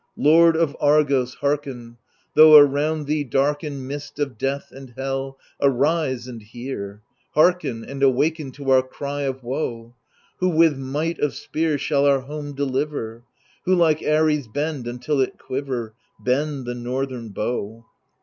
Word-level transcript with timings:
Lord 0.17 0.55
of 0.55 0.75
Argos, 0.79 1.35
hearken 1.35 1.83
1 1.89 1.97
Though 2.33 2.55
around 2.57 3.05
thee 3.05 3.23
darken 3.23 3.85
Mist 3.85 4.17
of 4.17 4.35
death 4.35 4.69
and 4.71 4.91
hell, 4.97 5.37
arise 5.61 6.27
and 6.27 6.41
hear 6.41 7.03
I 7.35 7.39
Hearken 7.39 7.85
and 7.85 8.01
awaken 8.01 8.49
to 8.53 8.71
our 8.71 8.81
cry 8.81 9.21
of 9.21 9.43
woe! 9.43 9.93
Who 10.39 10.49
with 10.49 10.75
might 10.75 11.19
of 11.19 11.35
spear 11.35 11.77
Shall 11.77 12.07
our 12.07 12.21
home 12.21 12.53
deliver? 12.55 13.25
Who 13.65 13.75
like 13.75 14.01
Ares 14.01 14.47
bend 14.47 14.87
until 14.87 15.21
it 15.21 15.37
quiver, 15.37 15.93
Bend 16.19 16.65
the 16.65 16.73
northern 16.73 17.29
bow 17.29 17.85